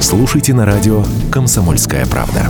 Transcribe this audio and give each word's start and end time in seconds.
Слушайте 0.00 0.54
на 0.54 0.64
радио 0.64 1.04
«Комсомольская 1.32 2.06
правда». 2.06 2.48